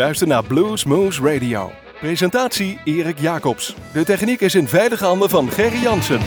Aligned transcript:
luistert 0.00 0.30
naar 0.30 0.44
Blues 0.44 0.84
Moose 0.84 1.22
Radio. 1.22 1.72
Presentatie 2.00 2.78
Erik 2.84 3.18
Jacobs. 3.18 3.74
De 3.92 4.04
techniek 4.04 4.40
is 4.40 4.54
in 4.54 4.68
veilige 4.68 5.04
handen 5.04 5.30
van 5.30 5.50
Gerry 5.50 5.82
Jansen. 5.82 6.20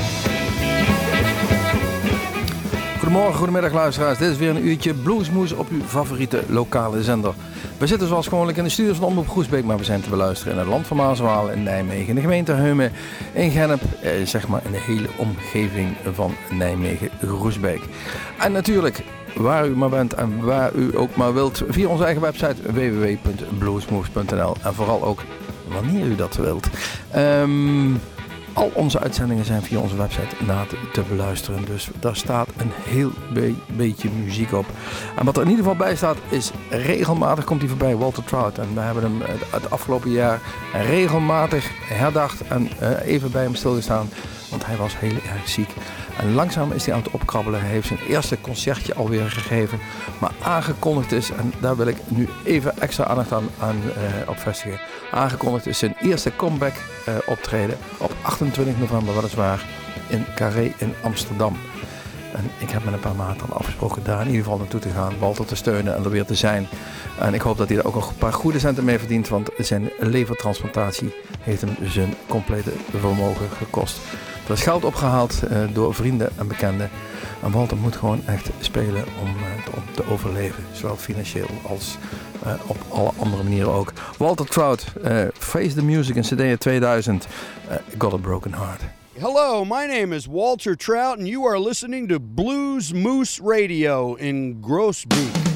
Goedemorgen, 3.00 3.36
goedemiddag 3.36 3.74
luisteraars. 3.74 4.18
Dit 4.18 4.32
is 4.32 4.38
weer 4.38 4.50
een 4.50 4.66
uurtje 4.66 4.94
Bluesmoes 4.94 5.52
op 5.52 5.70
uw 5.70 5.84
favoriete 5.84 6.44
lokale 6.48 7.04
zender. 7.04 7.34
We 7.78 7.88
zitten 7.88 8.08
zoals 8.08 8.28
gewoonlijk 8.28 8.58
in 8.58 8.64
de 8.64 8.70
studios 8.70 8.98
van 8.98 9.08
Omroep 9.08 9.30
Groesbeek, 9.30 9.64
maar 9.64 9.78
we 9.78 9.84
zijn 9.84 10.02
te 10.02 10.10
beluisteren 10.10 10.54
in 10.54 10.60
het 10.60 10.68
land 10.68 10.88
van 10.88 10.98
Maaswaal, 10.98 11.50
in 11.50 11.64
Nijmegen, 11.64 12.08
in 12.08 12.16
de 12.16 12.22
gemeente 12.22 12.52
Heumen, 12.52 12.92
in 13.34 13.52
Gennep, 13.52 13.82
eh, 14.02 14.12
zeg 14.26 14.48
maar 14.48 14.62
in 14.66 14.72
de 14.72 14.82
hele 14.82 15.08
omgeving 15.18 15.96
van 16.14 16.36
Nijmegen-Groesbeek. 16.50 17.82
En 18.40 18.52
natuurlijk, 18.52 19.04
waar 19.36 19.68
u 19.68 19.76
maar 19.76 19.90
bent 19.90 20.14
en 20.14 20.44
waar 20.44 20.74
u 20.74 20.98
ook 20.98 21.16
maar 21.16 21.34
wilt, 21.34 21.64
via 21.68 21.88
onze 21.88 22.04
eigen 22.04 22.22
website 22.22 22.56
www.bluesmoves.nl 22.72 24.56
en 24.64 24.74
vooral 24.74 25.04
ook 25.04 25.22
wanneer 25.68 26.06
u 26.06 26.16
dat 26.16 26.36
wilt. 26.36 26.70
Ehm 27.12 27.92
al 28.54 28.72
onze 28.74 29.00
uitzendingen 29.00 29.46
zijn 29.46 29.62
via 29.62 29.80
onze 29.80 29.96
website 29.96 30.36
na 30.46 30.66
te, 30.94 31.02
beluisteren. 31.10 31.66
Dus 31.66 31.90
daar 32.00 32.16
staat 32.16 32.48
een 32.58 32.72
heel 32.84 33.12
beetje 33.68 34.10
muziek 34.10 34.54
op. 34.54 34.66
En 35.16 35.26
wat 35.26 35.36
er 35.36 35.44
in 35.44 35.50
ieder 35.50 35.64
geval 35.64 35.80
bij 35.80 35.96
staat 35.96 36.18
is 36.30 36.52
regelmatig 36.70 37.44
komt 37.44 37.60
hij 37.60 37.70
voorbij, 37.70 37.96
Walter 37.96 38.24
Trout. 38.24 38.58
En 38.58 38.74
we 38.74 38.80
hebben 38.80 39.04
hem 39.04 39.22
het 39.50 39.70
afgelopen 39.70 40.12
jaar 40.12 40.42
regelmatig 40.74 41.70
herdacht 41.88 42.48
en 42.48 42.70
eh, 42.80 43.06
even 43.06 43.32
bij 43.32 43.44
hem 43.44 43.56
stilgestaan. 43.56 44.10
Want 44.54 44.66
hij 44.66 44.78
was 44.78 45.00
heel 45.00 45.16
erg 45.36 45.50
ziek. 45.50 45.70
En 46.18 46.34
langzaam 46.34 46.72
is 46.72 46.86
hij 46.86 46.96
aan 46.96 47.02
het 47.02 47.12
opkrabbelen. 47.12 47.60
Hij 47.60 47.70
heeft 47.70 47.88
zijn 47.88 48.00
eerste 48.08 48.42
concertje 48.42 48.94
alweer 48.94 49.32
gegeven. 49.32 49.80
Maar 50.20 50.32
aangekondigd 50.42 51.12
is, 51.12 51.32
en 51.32 51.54
daar 51.60 51.76
wil 51.76 51.88
ik 51.88 51.98
nu 52.08 52.30
even 52.44 52.78
extra 52.80 53.06
aandacht 53.06 53.32
aan, 53.32 53.50
aan 53.60 53.76
uh, 53.76 54.30
op 54.30 54.38
vestigen. 54.38 54.80
Aangekondigd 55.12 55.68
is 55.68 55.78
zijn 55.78 55.96
eerste 56.02 56.36
comeback 56.36 56.74
uh, 56.74 57.16
optreden 57.26 57.78
op 57.98 58.16
28 58.22 58.80
november 58.80 59.16
weliswaar 59.16 59.66
in 60.08 60.26
Carré 60.36 60.74
in 60.78 60.94
Amsterdam. 61.04 61.58
En 62.34 62.52
ik 62.58 62.70
heb 62.70 62.84
met 62.84 62.94
een 62.94 63.00
paar 63.00 63.16
maanden 63.16 63.52
afgesproken 63.54 64.04
daar 64.04 64.22
in 64.22 64.28
ieder 64.28 64.44
geval 64.44 64.58
naartoe 64.58 64.80
te 64.80 64.90
gaan, 64.90 65.20
Walter 65.20 65.46
te 65.46 65.56
steunen 65.56 65.96
en 65.96 66.04
er 66.04 66.10
weer 66.10 66.26
te 66.26 66.36
zijn. 66.36 66.68
En 67.20 67.34
ik 67.34 67.42
hoop 67.42 67.58
dat 67.58 67.70
hij 67.70 67.78
er 67.78 67.86
ook 67.86 67.96
nog 67.96 68.10
een 68.10 68.16
paar 68.16 68.34
goede 68.34 68.60
centen 68.60 68.84
mee 68.84 69.00
verdient, 69.00 69.28
want 69.28 69.50
zijn 69.58 69.92
levertransplantatie 70.00 71.14
heeft 71.40 71.62
hem 71.62 71.76
zijn 71.84 72.14
complete 72.28 72.72
vermogen 73.00 73.50
gekost. 73.58 74.00
Er 74.48 74.54
is 74.54 74.62
geld 74.62 74.84
opgehaald 74.84 75.42
uh, 75.52 75.64
door 75.74 75.96
vrienden 75.96 76.30
en 76.38 76.48
bekenden. 76.48 76.90
En 77.44 77.52
Walter 77.52 77.78
moet 77.78 77.96
gewoon 77.96 78.26
echt 78.26 78.50
spelen 78.60 79.04
om, 79.22 79.30
om 79.76 79.84
te 79.92 80.04
overleven. 80.10 80.64
Zowel 80.72 80.96
financieel 80.96 81.48
als 81.68 81.98
uh, 82.46 82.54
op 82.68 82.78
alle 82.90 83.12
andere 83.18 83.44
manieren 83.44 83.74
ook. 83.74 83.94
Walter 84.18 84.46
Trout, 84.46 84.86
Face 85.34 85.74
the 85.74 85.84
Music 85.84 86.16
in 86.16 86.22
CD 86.22 86.60
2000. 86.60 87.28
Got 87.98 88.14
a 88.14 88.18
Broken 88.18 88.54
Heart. 88.54 88.82
Hello, 89.20 89.64
my 89.64 89.86
name 89.86 90.16
is 90.16 90.26
Walter 90.26 90.76
Trout 90.76 91.20
and 91.20 91.28
you 91.28 91.46
are 91.46 91.60
listening 91.60 92.08
to 92.10 92.20
Blues 92.20 92.92
Moose 92.94 93.40
Radio 93.44 94.16
in 94.16 94.58
Groesbeek. 94.62 95.53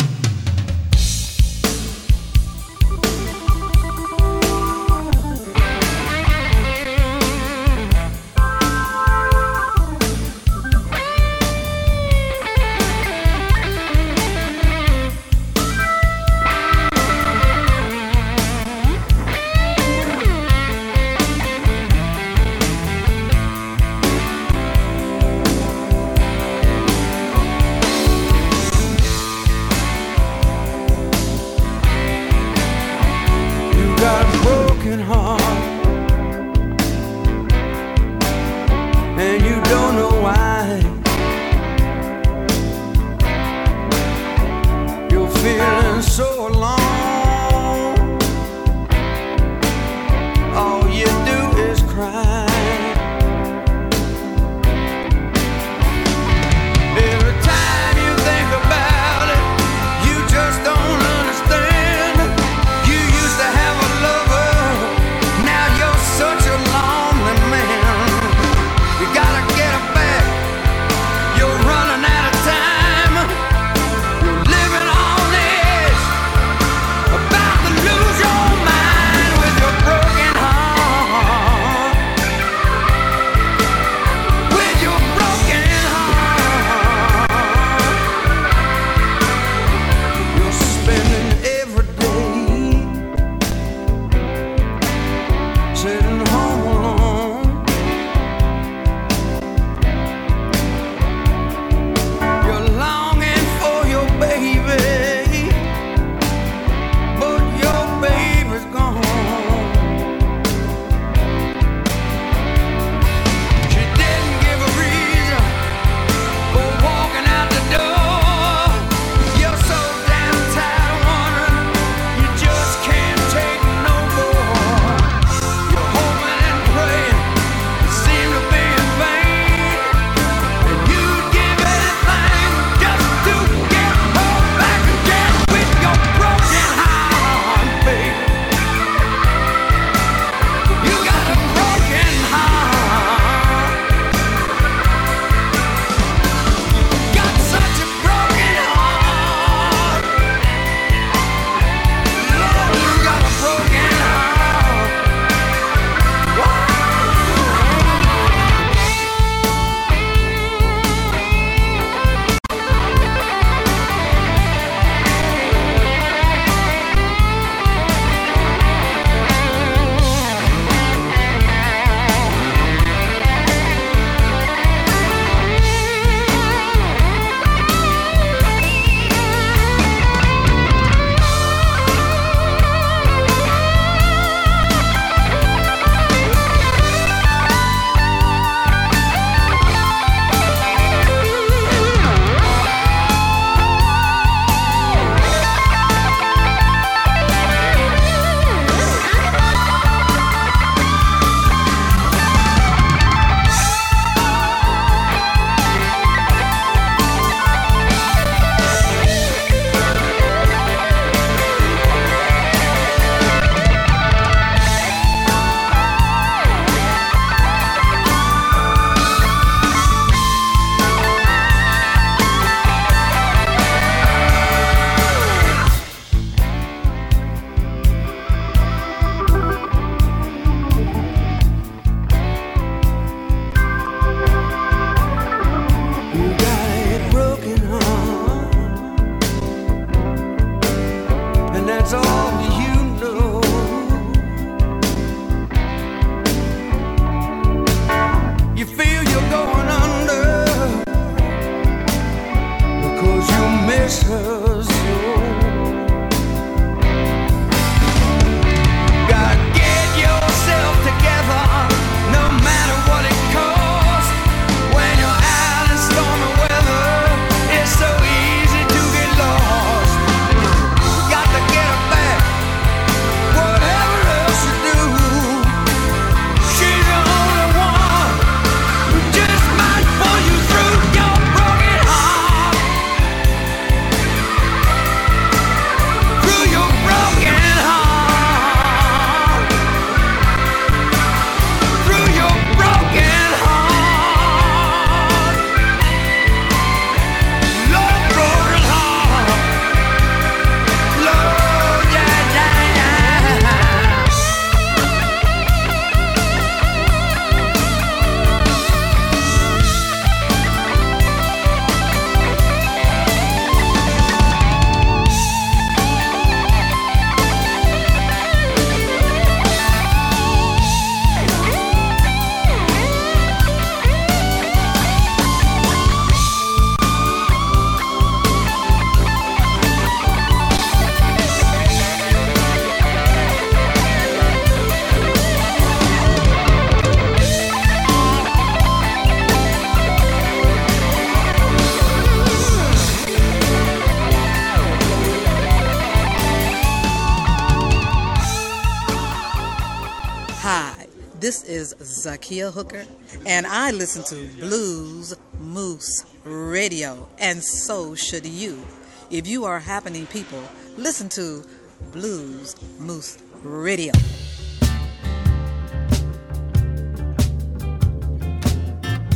This 351.27 351.43
is 351.43 351.73
Zakia 351.73 352.53
Hooker, 352.53 352.85
and 353.25 353.45
I 353.45 353.71
listen 353.71 354.01
to 354.05 354.39
Blues 354.39 355.13
Moose 355.41 356.05
Radio, 356.23 357.09
and 357.19 357.43
so 357.43 357.95
should 357.95 358.25
you. 358.25 358.65
If 359.11 359.27
you 359.27 359.43
are 359.43 359.59
happening 359.59 360.05
people, 360.05 360.41
listen 360.77 361.09
to 361.09 361.43
Blues 361.91 362.55
Moose 362.79 363.17
Radio. 363.43 363.91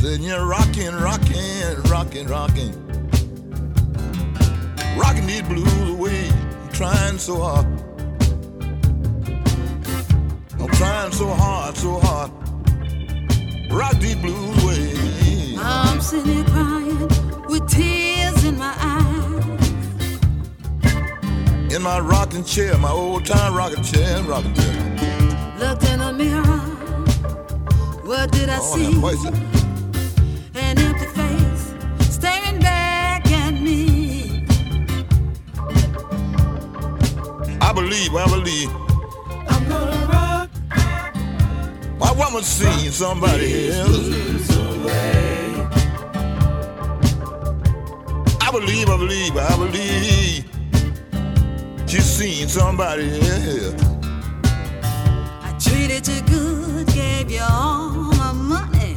Then 0.02 0.20
you're 0.20 0.44
rocking, 0.44 0.92
rocking, 0.92 1.82
rocking, 1.88 2.26
rocking. 2.26 2.72
Rocking 4.98 5.26
these 5.26 5.42
blues 5.44 5.88
away. 5.88 6.30
Trying 6.74 7.16
so 7.16 7.40
hard. 7.40 7.91
I'm 10.62 10.68
trying 10.70 11.12
so 11.12 11.26
hard, 11.28 11.76
so 11.76 11.98
hard. 12.00 12.30
Rock 13.70 13.94
these 14.00 14.14
blues 14.16 14.62
away. 14.64 15.56
I'm 15.58 16.00
sitting 16.00 16.32
here 16.34 16.44
crying 16.44 17.08
with 17.48 17.68
tears 17.68 18.44
in 18.44 18.56
my 18.58 18.74
eyes. 18.78 19.44
In 21.74 21.82
my 21.82 21.98
rocking 22.00 22.44
chair, 22.44 22.76
my 22.78 22.90
old 22.90 23.24
time 23.26 23.54
rocking 23.54 23.82
chair, 23.82 24.22
rocking 24.22 24.54
chair. 24.54 25.56
Looked 25.58 25.84
in 25.88 25.98
the 26.00 26.12
mirror. 26.12 26.58
What 28.04 28.30
did 28.32 28.48
I 28.48 28.58
Oh, 28.60 28.76
see? 28.76 28.94
An 30.54 30.78
empty 30.78 31.06
face 31.06 31.74
staring 32.14 32.60
back 32.60 33.26
at 33.32 33.54
me. 33.54 34.46
I 37.60 37.72
believe, 37.72 38.14
I 38.14 38.26
believe. 38.26 38.81
My 42.12 42.26
woman 42.26 42.42
seen 42.42 42.90
somebody 42.92 43.70
else. 43.70 44.50
I 48.38 48.50
believe, 48.52 48.86
I 48.90 48.96
believe, 48.98 49.34
I 49.34 49.56
believe. 49.56 50.44
She's 51.88 52.04
seen 52.04 52.48
somebody 52.48 53.18
else. 53.18 53.82
I 55.40 55.56
treated 55.58 56.06
you 56.06 56.20
good, 56.24 56.86
gave 56.88 57.30
you 57.30 57.40
all 57.48 57.88
my 57.90 58.32
money. 58.32 58.94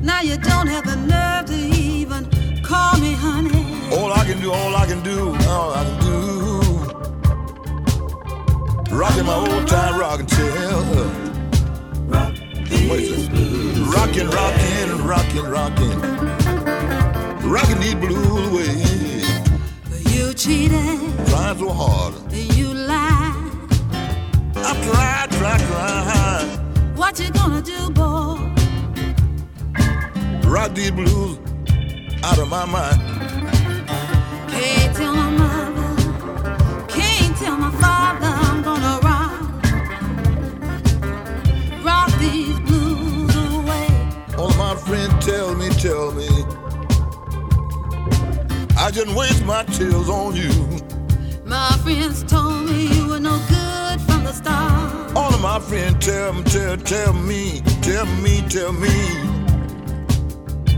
Now 0.00 0.22
you 0.22 0.38
don't 0.38 0.68
have 0.68 0.86
the 0.86 0.96
nerve 0.96 1.44
to 1.50 1.54
even 1.54 2.30
call 2.62 2.96
me 2.96 3.12
honey. 3.12 3.76
All 3.94 4.10
I 4.10 4.24
can 4.24 4.40
do, 4.40 4.50
all 4.50 4.74
I 4.74 4.86
can 4.86 5.02
do, 5.02 5.36
all 5.50 5.74
I 5.74 5.84
can 5.84 6.00
do. 6.00 6.20
Rocking 8.96 9.26
my 9.26 9.34
old 9.34 9.68
time 9.68 9.90
rocking 12.90 13.28
chair. 13.28 13.84
Rocking, 13.84 14.28
rocking, 14.30 15.06
rocking, 15.06 15.44
rocking. 15.44 16.00
Rocking 17.50 17.80
these 17.80 17.94
blues 17.94 18.48
away. 18.48 20.12
You 20.12 20.34
cheated, 20.34 20.98
Trying 21.28 21.58
so 21.58 21.68
hard. 21.70 22.14
you 22.32 22.72
lied. 22.74 23.34
I 24.56 24.72
tried, 24.84 25.30
tried, 25.32 25.60
tried. 25.60 26.96
What 26.96 27.18
you 27.18 27.30
gonna 27.30 27.62
do, 27.62 27.90
boy? 27.90 28.36
Rock 30.48 30.74
these 30.74 30.90
blues 30.90 31.38
out 32.22 32.38
of 32.38 32.48
my 32.48 32.64
mind. 32.66 33.00
Can't 34.50 34.96
tell 34.96 35.14
my 35.14 35.30
mother, 35.30 36.86
can't 36.88 37.36
tell 37.36 37.56
my 37.56 37.70
father 37.80 37.99
tell 45.80 46.12
me. 46.12 46.28
I 48.76 48.90
just 48.92 49.14
waste 49.16 49.44
my 49.46 49.64
tears 49.64 50.10
on 50.10 50.36
you. 50.36 50.52
My 51.46 51.70
friends 51.82 52.22
told 52.22 52.66
me 52.66 52.86
you 52.94 53.08
were 53.08 53.18
no 53.20 53.38
good 53.48 54.00
from 54.02 54.24
the 54.24 54.32
start. 54.32 55.16
All 55.16 55.32
of 55.34 55.40
my 55.40 55.58
friends 55.58 56.04
tell 56.04 56.34
me, 56.34 56.42
tell, 56.44 56.76
tell 56.76 57.12
me, 57.14 57.62
tell 57.80 58.04
me, 58.22 58.42
tell 58.48 58.72
me. 58.72 58.94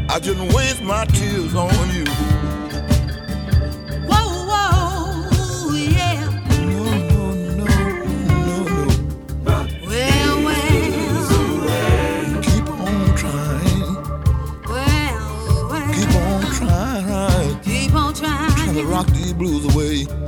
I 0.09 0.21
just 0.21 0.40
waste 0.54 0.82
my 0.82 1.04
tears 1.06 1.54
on 1.56 1.75
you. 1.94 2.32
Blues 19.43 19.75
away. 19.75 20.22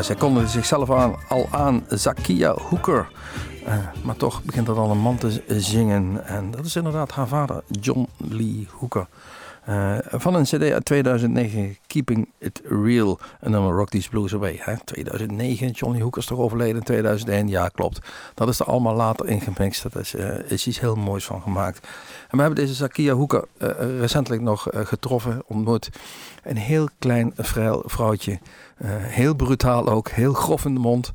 Zij 0.00 0.14
kondigde 0.14 0.48
zichzelf 0.48 0.90
aan, 0.90 1.14
al 1.28 1.48
aan 1.50 1.84
Zakia 1.88 2.54
Hooker. 2.68 3.08
Eh, 3.64 3.74
maar 4.02 4.16
toch 4.16 4.42
begint 4.42 4.68
er 4.68 4.74
dan 4.74 4.90
een 4.90 4.98
man 4.98 5.18
te 5.18 5.44
zingen. 5.48 6.26
En 6.26 6.50
dat 6.50 6.64
is 6.64 6.76
inderdaad 6.76 7.10
haar 7.10 7.28
vader, 7.28 7.62
John 7.80 8.08
Lee 8.16 8.68
Hooker. 8.78 9.06
Eh, 9.62 9.96
van 10.10 10.34
een 10.34 10.42
cd 10.42 10.62
uit 10.72 10.84
2009, 10.84 11.76
Keeping 11.86 12.28
It 12.38 12.60
Real. 12.64 13.18
En 13.40 13.52
dan 13.52 13.72
Rock 13.72 13.88
These 13.88 14.08
Blues 14.08 14.34
Away. 14.34 14.60
Hè? 14.60 14.74
2009, 14.84 15.70
John 15.70 15.92
Lee 15.92 16.02
Hooker 16.02 16.20
is 16.20 16.26
toch 16.26 16.38
overleden 16.38 16.76
in 16.76 16.82
2001? 16.82 17.48
Ja, 17.48 17.68
klopt. 17.68 17.98
Dat 18.34 18.48
is 18.48 18.60
er 18.60 18.66
allemaal 18.66 18.94
later 18.94 19.28
ingemixt. 19.28 19.82
Dat 19.82 19.96
is, 19.96 20.14
eh, 20.14 20.50
is 20.50 20.66
iets 20.66 20.80
heel 20.80 20.94
moois 20.94 21.24
van 21.24 21.42
gemaakt. 21.42 21.86
En 22.28 22.36
we 22.36 22.42
hebben 22.42 22.64
deze 22.64 22.74
Zakia 22.74 23.14
Hooker 23.14 23.44
eh, 23.58 23.68
recentelijk 23.98 24.42
nog 24.42 24.66
getroffen, 24.72 25.42
ontmoet. 25.46 25.90
Een 26.42 26.56
heel 26.56 26.88
klein, 26.98 27.32
vrij 27.36 27.80
vrouwtje. 27.84 28.38
Heel 28.86 29.34
brutaal 29.34 29.88
ook, 29.88 30.08
heel 30.08 30.32
grof 30.32 30.64
in 30.64 30.74
de 30.74 30.80
mond. 30.80 31.12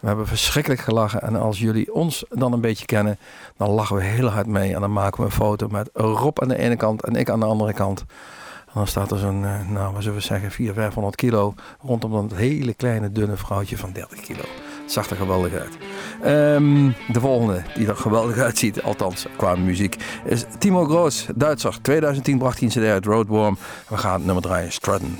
We 0.00 0.06
hebben 0.06 0.26
verschrikkelijk 0.26 0.80
gelachen. 0.80 1.22
En 1.22 1.36
als 1.36 1.58
jullie 1.58 1.94
ons 1.94 2.24
dan 2.28 2.52
een 2.52 2.60
beetje 2.60 2.86
kennen, 2.86 3.18
dan 3.56 3.70
lachen 3.70 3.96
we 3.96 4.02
heel 4.02 4.28
hard 4.28 4.46
mee. 4.46 4.74
En 4.74 4.80
dan 4.80 4.92
maken 4.92 5.20
we 5.20 5.26
een 5.26 5.32
foto 5.32 5.68
met 5.68 5.90
Rob 5.92 6.42
aan 6.42 6.48
de 6.48 6.58
ene 6.58 6.76
kant 6.76 7.04
en 7.04 7.14
ik 7.14 7.30
aan 7.30 7.40
de 7.40 7.46
andere 7.46 7.72
kant. 7.72 8.04
En 8.66 8.76
dan 8.76 8.86
staat 8.86 9.10
er 9.10 9.18
zo'n, 9.18 9.44
eh, 9.44 9.68
nou, 9.68 9.92
wat 9.92 10.02
zullen 10.02 10.18
we 10.18 10.24
zeggen, 10.24 10.50
400, 10.50 10.84
500 10.84 11.16
kilo 11.16 11.54
rondom 11.80 12.28
dat 12.28 12.38
hele 12.38 12.74
kleine, 12.74 13.12
dunne 13.12 13.36
vrouwtje 13.36 13.76
van 13.76 13.92
30 13.92 14.20
kilo. 14.20 14.42
Het 14.82 14.92
zag 14.92 15.10
er 15.10 15.16
geweldig 15.16 15.52
uit. 15.52 15.78
Ehm, 16.22 16.90
de 17.12 17.20
volgende, 17.20 17.62
die 17.74 17.86
er 17.86 17.96
geweldig 17.96 18.38
uitziet, 18.38 18.82
althans 18.82 19.26
qua 19.36 19.54
muziek, 19.54 19.96
is 20.24 20.44
Timo 20.58 20.84
Groos, 20.84 21.26
Duitser. 21.34 21.78
2010 21.82 22.38
bracht 22.38 22.60
hij 22.60 22.68
een 22.68 22.82
cd 22.82 22.88
uit, 22.88 23.04
Roadworm. 23.04 23.58
We 23.88 23.96
gaan 23.96 24.24
nummer 24.24 24.42
draaien, 24.42 24.72
Strudden. 24.72 25.18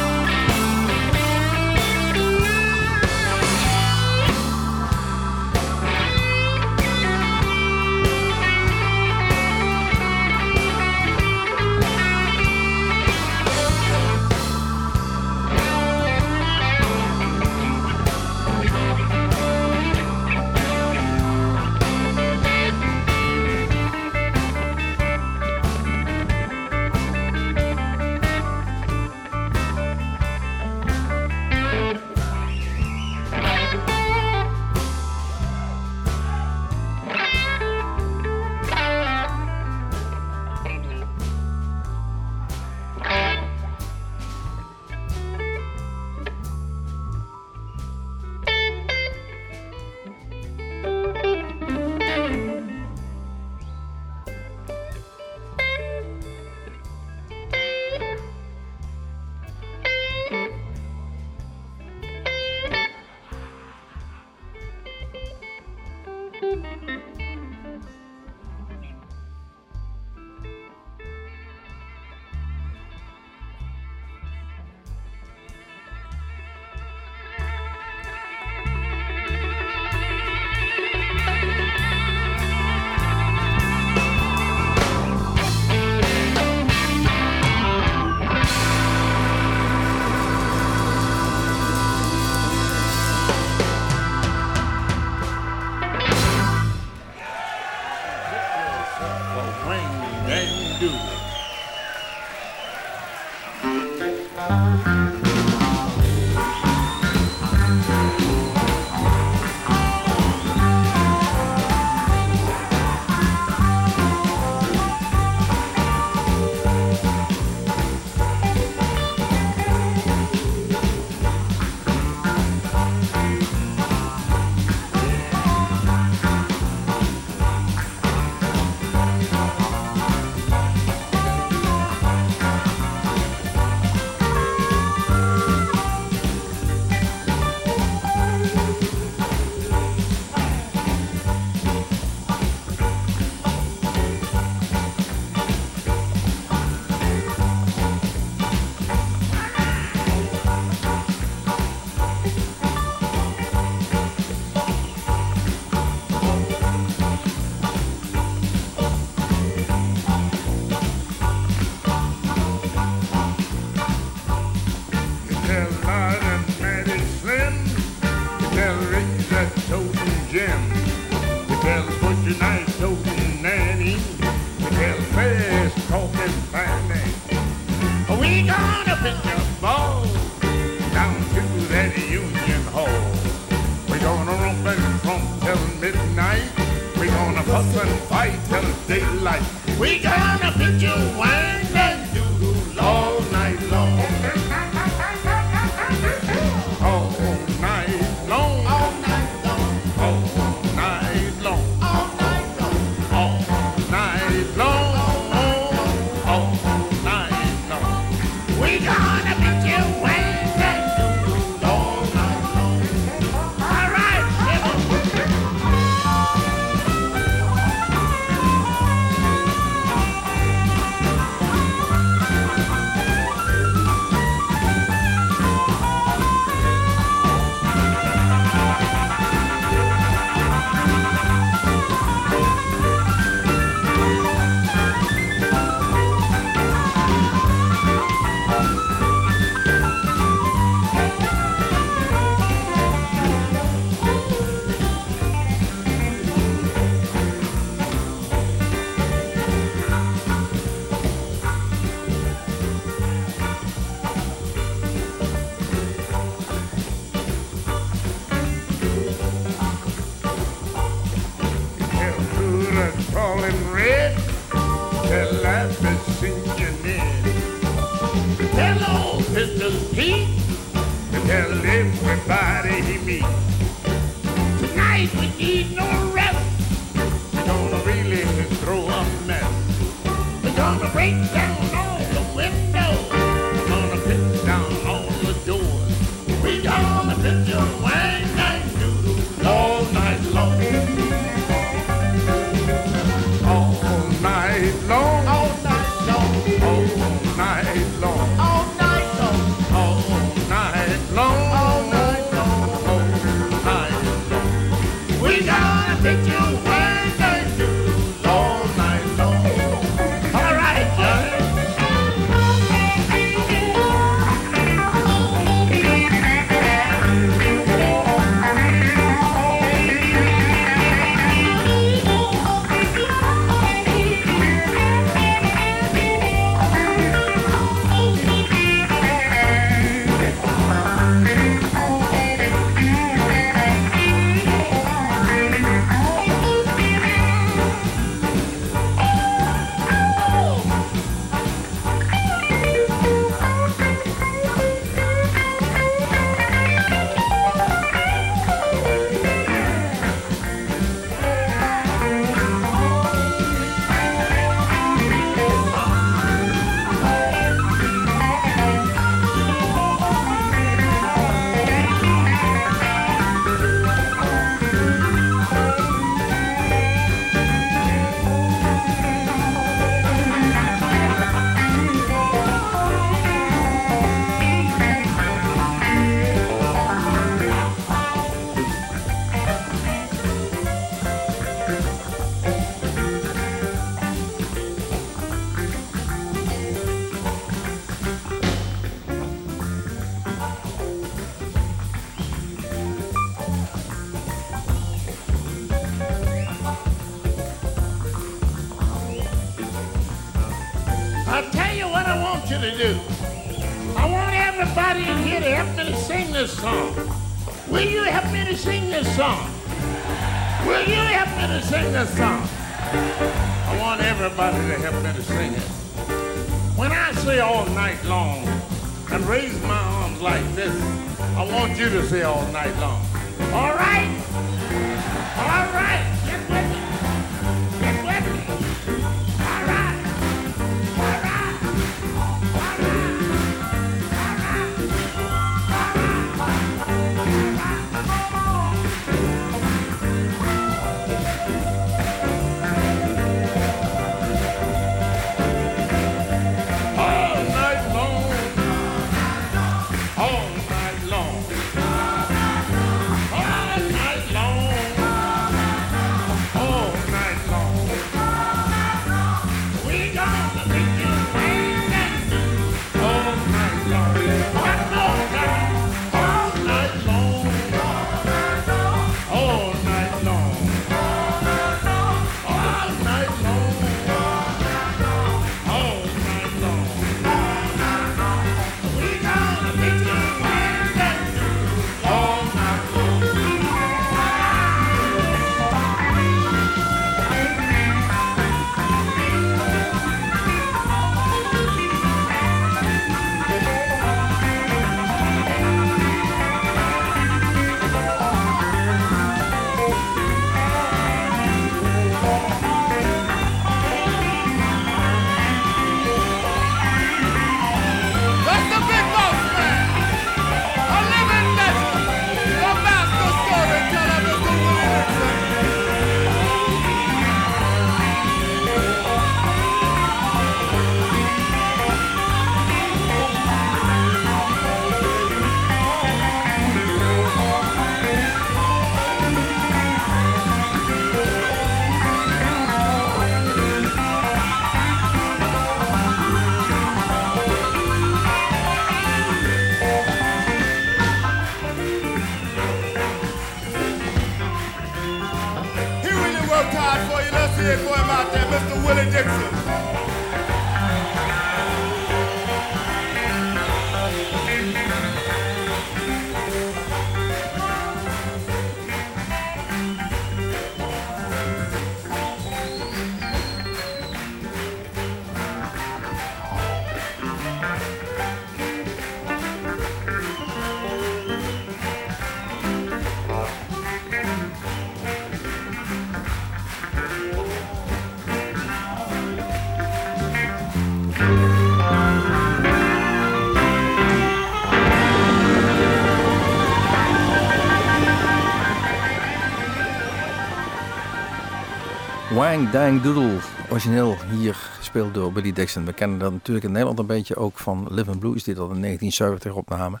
Wang 592.34 592.70
Dang 592.70 593.02
Doodle, 593.02 593.38
origineel 593.70 594.16
hier 594.30 594.54
gespeeld 594.54 595.14
door 595.14 595.32
Billy 595.32 595.52
Dixon. 595.52 595.84
We 595.84 595.92
kennen 595.92 596.18
dat 596.18 596.32
natuurlijk 596.32 596.64
in 596.64 596.72
Nederland 596.72 596.98
een 596.98 597.06
beetje 597.06 597.36
ook 597.36 597.58
van 597.58 597.86
Live 597.90 598.10
and 598.10 598.18
Blues, 598.18 598.44
die 598.44 598.54
dat 598.54 598.70
in 598.70 598.80
1970 598.80 599.54
opnamen. 599.54 600.00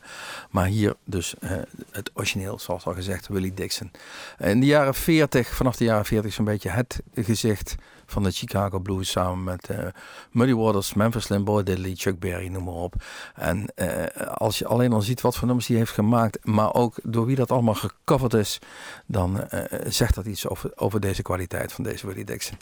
Maar 0.50 0.66
hier 0.66 0.94
dus 1.04 1.34
eh, 1.40 1.50
het 1.90 2.10
origineel, 2.14 2.58
zoals 2.58 2.84
al 2.84 2.94
gezegd, 2.94 3.28
Willie 3.28 3.54
Dixon. 3.54 3.90
In 4.38 4.60
de 4.60 4.66
jaren 4.66 4.94
40, 4.94 5.48
vanaf 5.48 5.76
de 5.76 5.84
jaren 5.84 6.04
40 6.04 6.32
zo'n 6.32 6.44
beetje 6.44 6.70
het 6.70 7.02
gezicht 7.14 7.74
van 8.06 8.22
de 8.22 8.30
Chicago 8.30 8.78
Blues 8.78 9.10
samen 9.10 9.44
met 9.44 9.68
eh, 9.68 9.86
Muddy 10.30 10.54
Waters, 10.54 10.94
Memphis 10.94 11.24
Slim, 11.24 11.44
Boy 11.44 11.62
Diddley, 11.62 11.94
Chuck 11.94 12.18
Berry, 12.18 12.48
noem 12.48 12.64
maar 12.64 12.74
op. 12.74 12.94
En 13.34 13.66
eh, 13.74 14.26
als 14.34 14.58
je 14.58 14.66
alleen 14.66 14.92
al 14.92 15.00
ziet 15.00 15.20
wat 15.20 15.36
voor 15.36 15.46
nummers 15.46 15.68
hij 15.68 15.76
heeft 15.76 15.92
gemaakt, 15.92 16.38
maar 16.46 16.74
ook 16.74 16.94
door 17.02 17.26
wie 17.26 17.36
dat 17.36 17.50
allemaal 17.50 17.74
gecoverd 17.74 18.34
is, 18.34 18.58
dan 19.06 19.42
eh, 19.42 19.80
zegt 19.88 20.14
dat 20.14 20.26
iets 20.26 20.48
over, 20.48 20.72
over 20.74 21.00
deze 21.00 21.22
kwaliteit 21.22 21.72
van 21.72 21.84
deze 21.84 22.06
Willie 22.06 22.24
Dixon. 22.24 22.56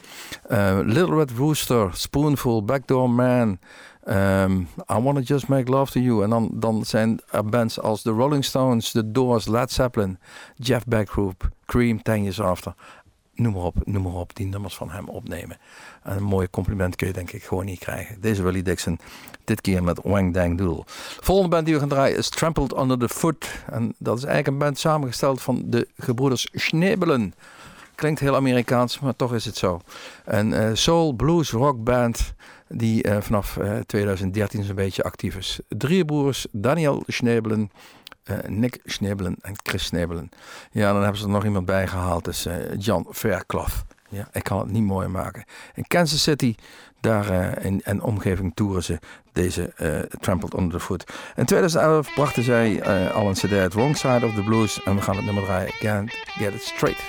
Little 0.84 1.16
Red 1.16 1.30
Rooster, 1.30 1.90
Spoonful, 1.92 2.64
Backdoor 2.64 3.10
Man, 3.10 3.58
ehm, 4.04 4.60
I 4.60 5.00
Wanna 5.02 5.20
Just 5.20 5.48
Make 5.48 5.70
Love 5.70 5.92
to 5.92 6.00
You. 6.00 6.22
En 6.22 6.30
dan, 6.30 6.50
dan 6.52 6.84
zijn 6.84 7.20
er 7.30 7.44
bands 7.44 7.80
als 7.80 8.02
The 8.02 8.10
Rolling 8.10 8.44
Stones, 8.44 8.90
The 8.90 9.10
Doors, 9.10 9.46
Led 9.46 9.72
Zeppelin, 9.72 10.18
Jeff 10.56 10.84
Beck 10.84 11.10
Group, 11.10 11.48
Cream, 11.66 12.02
Ten 12.02 12.22
Years 12.22 12.40
After 12.40 12.74
noem 13.34 13.52
maar 13.52 13.62
op, 13.62 13.76
noem 13.84 14.02
maar 14.02 14.14
op, 14.14 14.36
die 14.36 14.46
nummers 14.46 14.74
van 14.74 14.90
hem 14.90 15.08
opnemen. 15.08 15.56
En 16.02 16.16
een 16.16 16.22
mooi 16.22 16.50
compliment 16.50 16.96
kun 16.96 17.06
je 17.06 17.12
denk 17.12 17.32
ik 17.32 17.42
gewoon 17.42 17.64
niet 17.64 17.78
krijgen. 17.78 18.20
Deze 18.20 18.42
Willie 18.42 18.62
Dixon, 18.62 18.98
dit 19.44 19.60
keer 19.60 19.82
met 19.82 20.00
Wang 20.02 20.34
Dang 20.34 20.58
Doodle. 20.58 20.84
De 20.84 21.24
volgende 21.24 21.50
band 21.50 21.64
die 21.64 21.74
we 21.74 21.80
gaan 21.80 21.88
draaien 21.88 22.16
is 22.16 22.28
Trampled 22.28 22.78
Under 22.78 22.98
the 22.98 23.08
Foot. 23.08 23.64
En 23.70 23.94
dat 23.98 24.18
is 24.18 24.24
eigenlijk 24.24 24.52
een 24.52 24.66
band 24.66 24.78
samengesteld 24.78 25.42
van 25.42 25.62
de 25.66 25.88
gebroeders 25.96 26.48
Schnebelen. 26.52 27.34
Klinkt 27.94 28.20
heel 28.20 28.36
Amerikaans, 28.36 28.98
maar 28.98 29.16
toch 29.16 29.34
is 29.34 29.44
het 29.44 29.56
zo. 29.56 29.80
Een 30.24 30.52
eh, 30.52 30.70
soul, 30.72 31.12
blues, 31.12 31.50
rock 31.50 31.84
band 31.84 32.34
die 32.68 33.02
eh, 33.02 33.20
vanaf 33.20 33.56
eh, 33.56 33.78
2013 33.78 34.64
zo'n 34.64 34.74
beetje 34.74 35.02
actief 35.02 35.36
is. 35.36 35.60
Drie 35.68 36.04
broers, 36.04 36.46
Daniel 36.50 37.02
Schnebelen, 37.06 37.70
eh, 38.24 38.36
Nick 38.46 38.80
Schnebelen 38.84 39.36
en 39.40 39.54
Chris 39.62 39.84
Schnebelen. 39.84 40.28
Ja, 40.70 40.92
dan 40.92 41.02
hebben 41.02 41.20
ze 41.20 41.24
er 41.24 41.30
nog 41.32 41.44
iemand 41.44 41.66
bij 41.66 41.86
gehaald, 41.86 42.24
dus 42.24 42.46
eh, 42.46 42.54
Jan 42.78 43.06
Verklof. 43.08 43.84
Ja, 44.08 44.28
ik 44.32 44.42
kan 44.42 44.58
het 44.58 44.70
niet 44.70 44.82
mooier 44.82 45.10
maken. 45.10 45.44
In 45.74 45.86
Kansas 45.86 46.22
City, 46.22 46.54
daar 47.00 47.30
eh, 47.30 47.64
in 47.64 47.82
en 47.82 48.02
omgeving 48.02 48.54
toeren 48.54 48.84
ze 48.84 48.98
deze 49.32 49.72
Trampled 50.20 50.54
Under 50.54 50.78
the 50.78 50.84
Foot. 50.84 51.12
In 51.36 51.44
2011 51.44 52.14
brachten 52.14 52.42
zij 52.42 52.84
al 53.12 53.28
een 53.28 53.34
cd 53.34 53.74
Wrong 53.74 53.96
Side 53.96 54.26
of 54.26 54.34
the 54.34 54.42
Blues 54.42 54.82
en 54.82 54.94
we 54.94 55.02
gaan 55.02 55.16
het 55.16 55.24
nummer 55.24 55.44
draaien, 55.44 55.72
Can't 55.78 56.10
Get 56.10 56.54
It 56.54 56.62
Straight. 56.62 57.00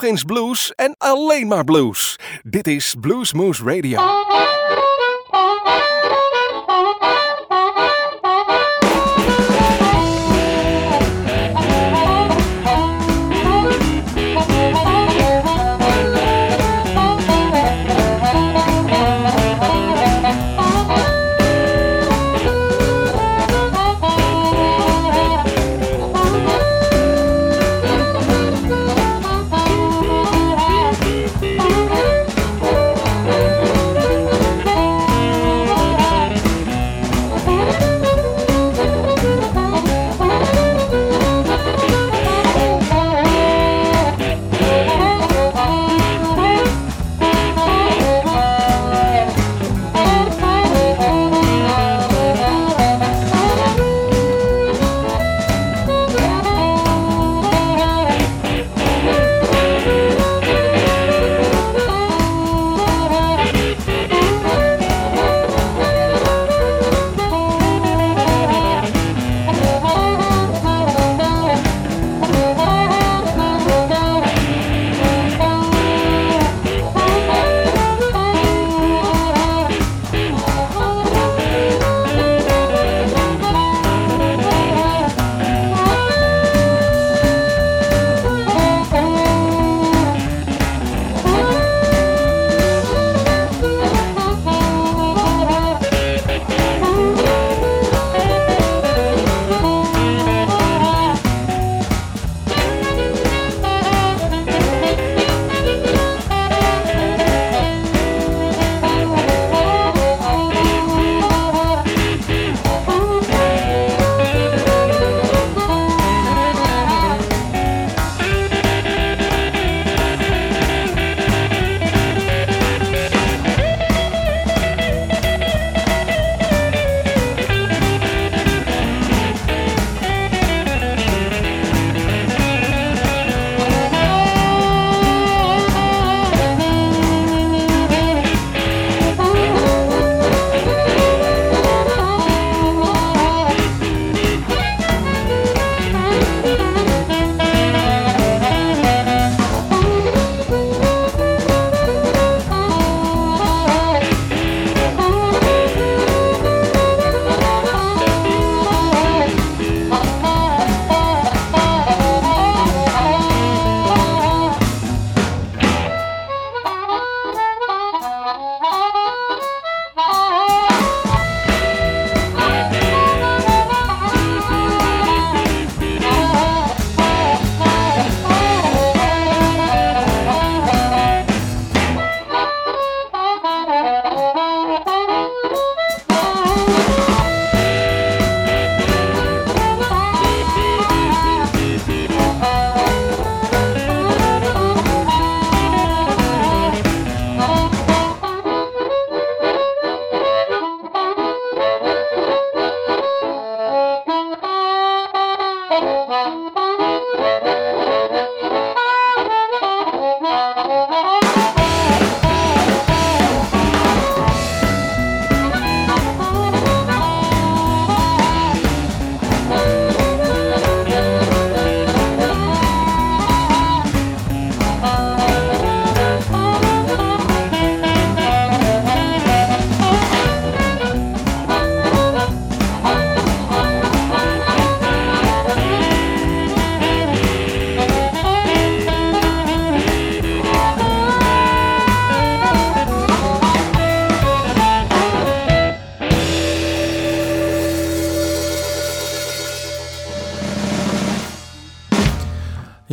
Nog 0.00 0.10
eens 0.10 0.22
blues 0.22 0.72
en 0.74 0.94
alleen 0.98 1.46
maar 1.46 1.64
blues. 1.64 2.18
Dit 2.42 2.66
is 2.66 2.94
Blues 3.00 3.32
Moose 3.32 3.64
Radio. 3.64 4.00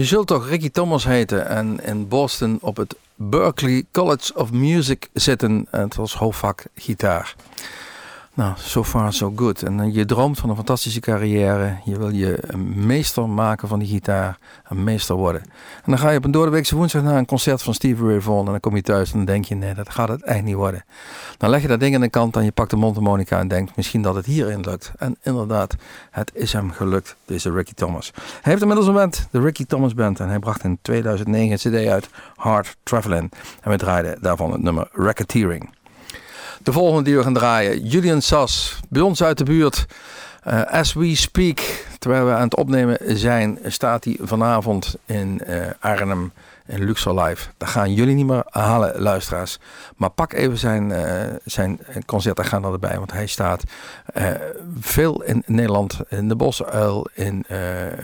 Zult 0.05 0.27
toch 0.27 0.47
Ricky 0.47 0.69
Thomas 0.69 1.05
heten 1.05 1.47
en 1.47 1.79
in 1.83 2.07
Boston 2.07 2.57
op 2.61 2.77
het 2.77 2.95
Berklee 3.15 3.85
College 3.91 4.35
of 4.35 4.51
Music 4.51 5.09
zitten. 5.13 5.67
En 5.71 5.81
het 5.81 5.95
was 5.95 6.15
hoofdvak 6.15 6.63
gitaar. 6.75 7.35
Nou, 8.35 8.53
so 8.57 8.83
far 8.83 9.13
so 9.13 9.33
good. 9.35 9.61
En 9.61 9.79
eh, 9.79 9.95
je 9.95 10.05
droomt 10.05 10.39
van 10.39 10.49
een 10.49 10.55
fantastische 10.55 10.99
carrière. 10.99 11.77
Je 11.83 11.97
wil 11.97 12.09
je 12.09 12.37
een 12.41 12.85
meester 12.85 13.29
maken 13.29 13.67
van 13.67 13.79
die 13.79 13.87
gitaar. 13.87 14.37
Een 14.67 14.83
meester 14.83 15.15
worden. 15.15 15.41
En 15.41 15.91
dan 15.91 15.97
ga 15.97 16.09
je 16.09 16.17
op 16.17 16.23
een 16.23 16.31
doordeweekse 16.31 16.75
woensdag 16.75 17.03
naar 17.03 17.17
een 17.17 17.25
concert 17.25 17.61
van 17.61 17.73
Stevie 17.73 18.05
Ray 18.05 18.21
Vaughan. 18.21 18.45
En 18.45 18.51
dan 18.51 18.59
kom 18.59 18.75
je 18.75 18.81
thuis 18.81 19.11
en 19.11 19.17
dan 19.17 19.25
denk 19.25 19.45
je, 19.45 19.55
nee, 19.55 19.73
dat 19.73 19.89
gaat 19.89 20.07
het 20.07 20.23
echt 20.23 20.43
niet 20.43 20.55
worden. 20.55 20.85
Dan 21.37 21.49
leg 21.49 21.61
je 21.61 21.67
dat 21.67 21.79
ding 21.79 21.95
aan 21.95 22.01
de 22.01 22.09
kant 22.09 22.35
en 22.35 22.43
je 22.43 22.51
pakt 22.51 22.69
de 22.69 22.75
mondharmonica 22.75 23.39
en 23.39 23.47
denkt 23.47 23.75
misschien 23.75 24.01
dat 24.01 24.15
het 24.15 24.25
hierin 24.25 24.61
lukt. 24.61 24.91
En 24.97 25.17
inderdaad, 25.21 25.75
het 26.11 26.31
is 26.33 26.53
hem 26.53 26.71
gelukt, 26.71 27.15
deze 27.25 27.51
Ricky 27.51 27.73
Thomas. 27.73 28.11
Hij 28.15 28.51
heeft 28.51 28.61
inmiddels 28.61 28.87
een 28.87 28.93
band, 28.93 29.27
de 29.31 29.39
Ricky 29.39 29.65
Thomas 29.65 29.93
Band. 29.93 30.19
En 30.19 30.27
hij 30.27 30.39
bracht 30.39 30.63
in 30.63 30.77
2009 30.81 31.51
een 31.51 31.83
cd 31.83 31.87
uit, 31.87 32.09
Hard 32.35 32.77
Traveling. 32.83 33.31
En 33.61 33.71
we 33.71 33.77
draaiden 33.77 34.17
daarvan 34.21 34.51
het 34.51 34.61
nummer 34.61 34.89
Racketeering. 34.91 35.69
De 36.65 36.71
volgende 36.71 37.03
die 37.03 37.15
we 37.17 37.23
gaan 37.23 37.33
draaien, 37.33 37.87
Julian 37.87 38.21
Sas, 38.21 38.79
bij 38.89 39.01
ons 39.01 39.23
uit 39.23 39.37
de 39.37 39.43
buurt. 39.43 39.85
Uh, 40.47 40.63
as 40.63 40.93
we 40.93 41.15
speak, 41.15 41.59
terwijl 41.99 42.25
we 42.25 42.31
aan 42.31 42.43
het 42.43 42.55
opnemen 42.55 42.97
zijn, 43.17 43.59
staat 43.65 44.03
hij 44.03 44.17
vanavond 44.21 44.95
in 45.05 45.41
eh, 45.41 45.67
Arnhem 45.79 46.31
in 46.65 46.83
Luxor 46.85 47.21
Live. 47.23 47.49
Dat 47.57 47.69
gaan 47.69 47.93
jullie 47.93 48.15
niet 48.15 48.25
meer 48.25 48.43
halen, 48.49 49.01
luisteraars. 49.01 49.59
Maar 49.95 50.09
pak 50.09 50.33
even 50.33 50.57
zijn, 50.57 50.91
eh, 50.91 51.35
zijn 51.45 51.79
concertagenda 52.05 52.71
erbij, 52.71 52.97
want 52.97 53.11
hij 53.11 53.27
staat 53.27 53.63
eh, 54.13 54.27
veel 54.79 55.23
in 55.23 55.43
Nederland, 55.45 55.99
in 56.09 56.27
de 56.27 56.35
Bosuil, 56.35 57.07
in 57.13 57.43
eh 57.47 57.57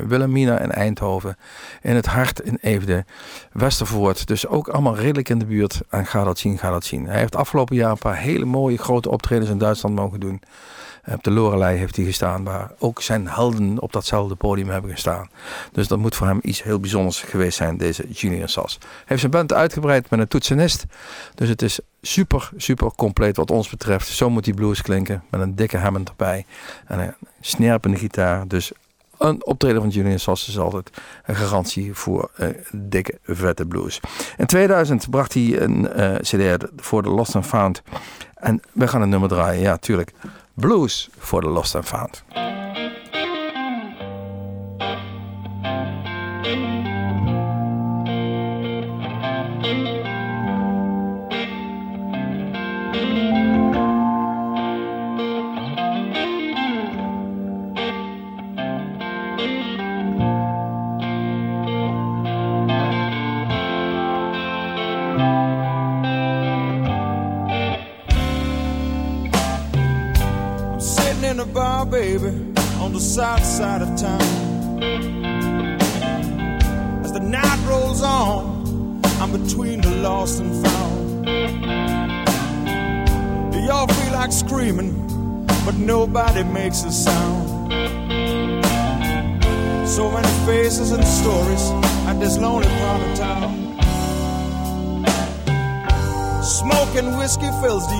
Wilhelmina 0.07 0.59
in 0.59 0.71
Eindhoven, 0.71 1.37
in 1.81 1.95
het 1.95 2.05
Hart 2.05 2.39
in 2.39 2.57
Eefde, 2.61 3.05
Westervoort. 3.51 4.27
Dus 4.27 4.47
ook 4.47 4.67
allemaal 4.67 4.95
redelijk 4.95 5.29
in 5.29 5.39
de 5.39 5.45
buurt. 5.45 5.81
En 5.89 6.05
ga 6.05 6.23
dat 6.23 6.39
zien, 6.39 6.57
ga 6.57 6.69
dat 6.69 6.85
zien. 6.85 7.05
Hij 7.05 7.19
heeft 7.19 7.35
afgelopen 7.35 7.75
jaar 7.75 7.91
een 7.91 7.97
paar 7.97 8.17
hele 8.17 8.45
mooie 8.45 8.77
grote 8.77 9.09
optredens 9.09 9.49
in 9.49 9.57
Duitsland 9.57 9.95
mogen 9.95 10.19
doen. 10.19 10.41
Op 11.05 11.23
de 11.23 11.31
Lorelei 11.31 11.77
heeft 11.77 11.95
hij 11.95 12.05
gestaan, 12.05 12.43
waar 12.43 12.71
ook 12.79 13.01
zijn 13.01 13.27
helden 13.27 13.79
op 13.79 13.93
datzelfde 13.93 14.35
podium 14.35 14.69
hebben 14.69 14.91
gestaan. 14.91 15.29
Dus 15.71 15.87
dat 15.87 15.99
moet 15.99 16.15
voor 16.15 16.27
hem 16.27 16.39
iets 16.41 16.63
heel 16.63 16.79
bijzonders 16.79 17.21
geweest 17.21 17.57
zijn, 17.57 17.77
deze 17.77 18.07
Junior 18.09 18.49
Sas. 18.49 18.77
Hij 18.79 18.89
heeft 19.05 19.19
zijn 19.19 19.31
band 19.31 19.53
uitgebreid 19.53 20.09
met 20.09 20.19
een 20.19 20.27
toetsenist. 20.27 20.85
Dus 21.35 21.49
het 21.49 21.61
is 21.61 21.79
super, 22.01 22.49
super 22.57 22.91
compleet 22.95 23.37
wat 23.37 23.51
ons 23.51 23.69
betreft. 23.69 24.07
Zo 24.07 24.29
moet 24.29 24.43
die 24.43 24.53
blues 24.53 24.81
klinken, 24.81 25.23
met 25.29 25.41
een 25.41 25.55
dikke 25.55 25.77
Hammond 25.77 26.09
erbij. 26.09 26.45
En 26.87 26.99
een 26.99 27.13
snerpende 27.39 27.97
gitaar. 27.97 28.47
Dus 28.47 28.71
een 29.17 29.45
optreden 29.45 29.81
van 29.81 29.89
Julian 29.89 30.19
Sass 30.19 30.47
is 30.47 30.57
altijd 30.59 30.89
een 31.25 31.35
garantie 31.35 31.93
voor 31.93 32.31
een 32.35 32.55
dikke, 32.71 33.17
vette 33.23 33.65
blues. 33.65 33.99
In 34.37 34.45
2000 34.45 35.09
bracht 35.09 35.33
hij 35.33 35.61
een 35.61 35.91
eh, 35.91 36.15
cd 36.15 36.65
voor 36.75 37.03
The 37.03 37.09
Lost 37.09 37.35
and 37.35 37.45
Found. 37.45 37.81
En 38.35 38.61
we 38.71 38.87
gaan 38.87 39.01
een 39.01 39.09
nummer 39.09 39.29
draaien, 39.29 39.61
ja, 39.61 39.77
tuurlijk. 39.77 40.11
Blues 40.61 41.09
for 41.17 41.41
the 41.41 41.49
Lost 41.49 41.73
and 41.73 41.85
Found. 41.87 42.21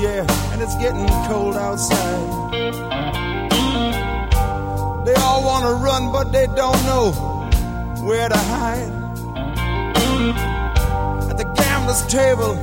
Air, 0.06 0.26
and 0.52 0.62
it's 0.62 0.76
getting 0.76 1.08
cold 1.28 1.56
outside. 1.56 2.52
They 5.06 5.14
all 5.16 5.44
want 5.44 5.66
to 5.66 5.74
run, 5.74 6.12
but 6.12 6.32
they 6.32 6.48
don't 6.48 6.84
know 6.86 7.12
where 8.06 8.30
to 8.30 8.38
hide. 8.38 8.92
At 11.30 11.38
the 11.38 11.46
gambler's 11.56 12.06
table, 12.08 12.56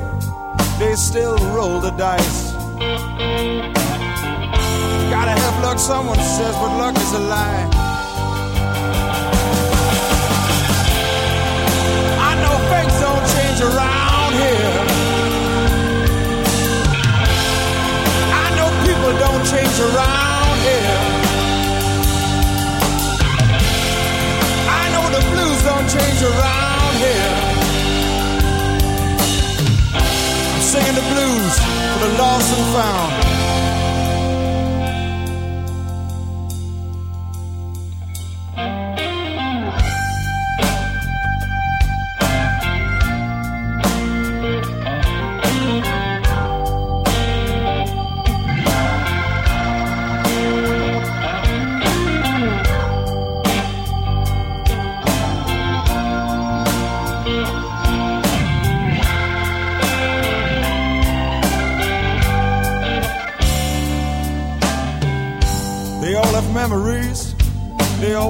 they 0.79 0.95
still 0.95 1.37
roll 1.55 1.81
the 1.81 1.91
dice. 1.91 2.53
Gotta 5.11 5.33
have 5.33 5.63
luck, 5.63 5.79
someone 5.79 6.19
says, 6.19 6.55
but 6.57 6.77
luck 6.79 6.97
is 6.97 7.13
a 7.13 7.19
lie. 7.19 7.69
I 12.29 12.35
know 12.43 12.57
things 12.73 12.95
don't 13.01 13.27
change 13.35 13.61
around 13.63 14.33
here. 14.35 14.78
Change 19.51 19.81
around 19.81 20.57
here. 20.69 20.99
I 24.69 24.85
know 24.93 25.05
the 25.17 25.23
blues 25.33 25.61
don't 25.65 25.89
change 25.89 26.21
around 26.23 26.95
here. 27.07 27.33
I'm 30.53 30.61
singing 30.61 30.97
the 31.01 31.07
blues 31.13 31.55
for 31.93 31.99
the 32.05 32.11
lost 32.19 32.59
and 32.59 32.67
found. 32.75 33.08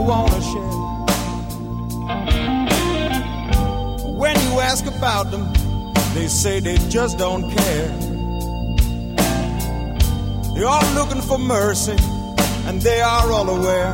To 0.09 0.40
share. 0.40 0.72
When 4.16 4.34
you 4.40 4.61
ask 4.61 4.86
about 4.86 5.30
them, 5.30 5.52
they 6.14 6.28
say 6.28 6.61
they 6.61 6.78
just 6.88 7.18
don't 7.18 7.50
care. 7.50 7.88
They're 10.54 10.66
all 10.66 10.94
looking 10.94 11.20
for 11.20 11.36
mercy, 11.36 11.96
and 12.66 12.80
they 12.80 13.02
are 13.02 13.30
all 13.30 13.50
aware. 13.50 13.92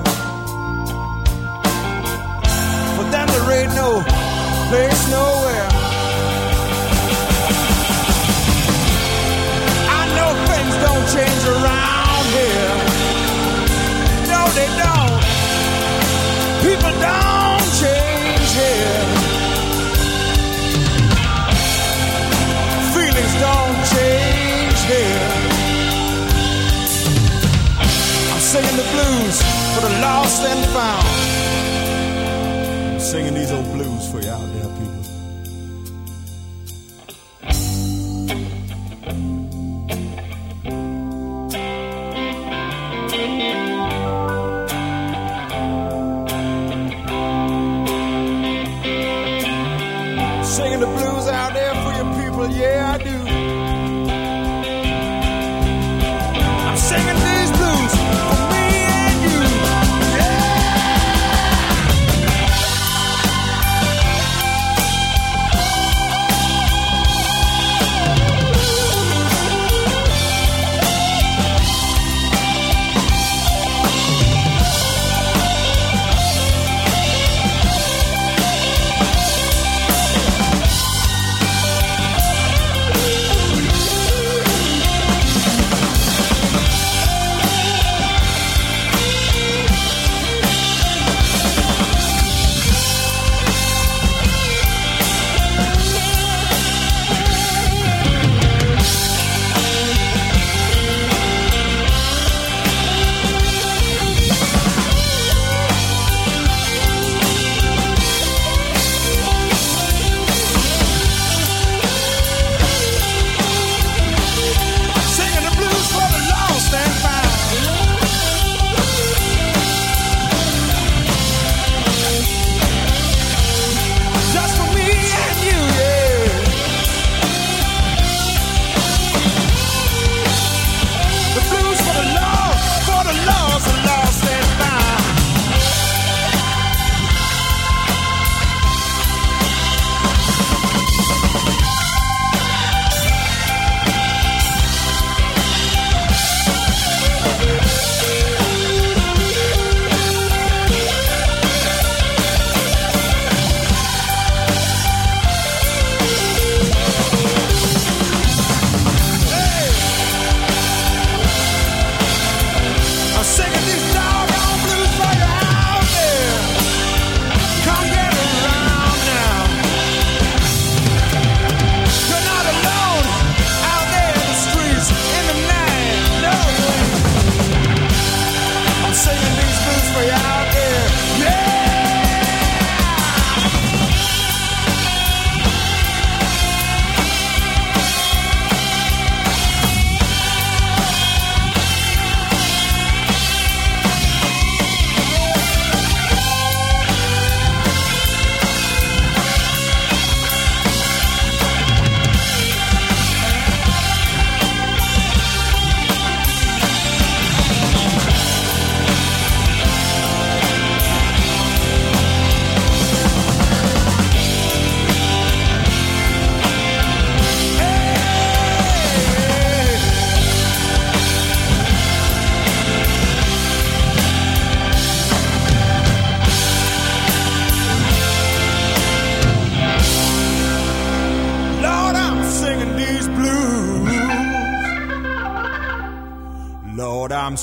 For 2.94 3.04
them, 3.10 3.26
there 3.26 3.50
ain't 3.58 3.74
no 3.74 4.00
place 4.70 5.10
nowhere. 5.10 5.68
I 9.98 10.02
know 10.14 10.30
things 10.50 10.74
don't 10.86 11.06
change 11.16 11.44
around 11.54 12.26
here. 12.38 12.74
No, 14.30 14.40
they 14.54 14.68
don't. 14.78 15.13
People 16.64 16.94
don't 16.98 17.66
change 17.82 18.50
here. 18.60 19.04
Feelings 22.94 23.34
don't 23.46 23.80
change 23.92 24.80
here. 24.92 25.28
I'm 28.32 28.40
singing 28.40 28.76
the 28.78 28.88
blues 28.94 29.36
for 29.74 29.82
the 29.86 29.92
lost 30.00 30.42
and 30.50 30.64
found. 30.72 31.06
I'm 32.94 33.00
singing 33.00 33.34
these 33.34 33.52
old 33.52 33.70
blues 33.74 34.10
for 34.10 34.20
you 34.22 34.30
out 34.30 34.50
there, 34.54 34.68
people. 34.78 34.93
Yeah, 52.64 52.93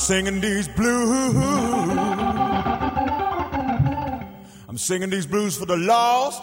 singing 0.01 0.41
these 0.41 0.67
blues. 0.67 1.35
I'm 4.67 4.77
singing 4.77 5.11
these 5.11 5.27
blues 5.27 5.55
for 5.57 5.67
the 5.67 5.77
lost. 5.77 6.41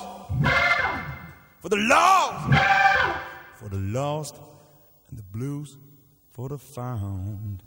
For 1.61 1.69
the 1.69 1.77
lost. 1.77 2.59
For 3.57 3.69
the 3.69 3.79
lost. 3.79 4.37
And 5.09 5.19
the 5.19 5.25
blues 5.25 5.77
for 6.31 6.49
the 6.49 6.59
found. 6.59 7.65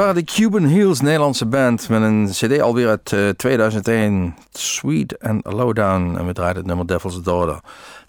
Waren 0.00 0.14
de 0.14 0.32
Cuban 0.32 0.64
Heels, 0.64 1.00
Nederlandse 1.00 1.46
band, 1.46 1.88
met 1.88 2.02
een 2.02 2.28
cd 2.30 2.60
alweer 2.60 2.88
uit 2.88 3.12
eh, 3.12 3.28
2001, 3.28 4.34
Sweet 4.52 5.18
and 5.18 5.52
Lowdown. 5.52 6.16
En 6.16 6.26
we 6.26 6.32
draaiden 6.32 6.56
het 6.56 6.66
nummer 6.66 6.86
Devil's 6.86 7.22
Daughter. 7.22 7.60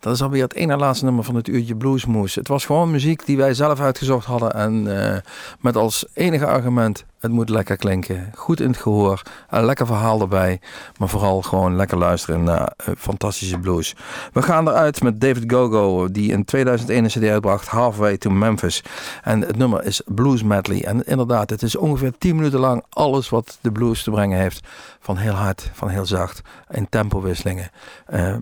Dat 0.01 0.13
is 0.13 0.21
alweer 0.21 0.43
het 0.43 0.53
ene 0.53 0.77
laatste 0.77 1.05
nummer 1.05 1.23
van 1.23 1.35
het 1.35 1.47
uurtje 1.47 1.75
Bluesmoes. 1.75 2.35
Het 2.35 2.47
was 2.47 2.65
gewoon 2.65 2.91
muziek 2.91 3.25
die 3.25 3.37
wij 3.37 3.53
zelf 3.53 3.79
uitgezocht 3.79 4.25
hadden. 4.25 4.53
En 4.53 5.03
eh, 5.03 5.17
met 5.59 5.75
als 5.75 6.05
enige 6.13 6.45
argument, 6.45 7.05
het 7.19 7.31
moet 7.31 7.49
lekker 7.49 7.75
klinken. 7.75 8.31
Goed 8.35 8.59
in 8.59 8.67
het 8.67 8.77
gehoor, 8.77 9.21
een 9.49 9.65
lekker 9.65 9.85
verhaal 9.85 10.21
erbij. 10.21 10.59
Maar 10.97 11.09
vooral 11.09 11.41
gewoon 11.41 11.75
lekker 11.75 11.97
luisteren 11.97 12.43
naar 12.43 12.73
eh, 12.77 12.93
fantastische 12.97 13.59
blues. 13.59 13.95
We 14.33 14.41
gaan 14.41 14.67
eruit 14.67 15.03
met 15.03 15.21
David 15.21 15.43
Gogo, 15.51 16.11
die 16.11 16.31
in 16.31 16.45
2001 16.45 17.03
een 17.03 17.09
cd 17.09 17.31
uitbracht, 17.31 17.67
Halfway 17.67 18.17
to 18.17 18.29
Memphis. 18.29 18.83
En 19.23 19.41
het 19.41 19.57
nummer 19.57 19.83
is 19.83 20.01
Blues 20.05 20.43
Medley. 20.43 20.85
En 20.85 21.03
inderdaad, 21.05 21.49
het 21.49 21.61
is 21.61 21.75
ongeveer 21.75 22.17
10 22.17 22.35
minuten 22.35 22.59
lang 22.59 22.83
alles 22.89 23.29
wat 23.29 23.57
de 23.61 23.71
blues 23.71 24.03
te 24.03 24.11
brengen 24.11 24.39
heeft. 24.39 24.67
Van 24.99 25.17
heel 25.17 25.33
hard, 25.33 25.69
van 25.73 25.89
heel 25.89 26.05
zacht, 26.05 26.41
in 26.69 26.89
tempowisselingen. 26.89 27.69
Eh, 28.05 28.35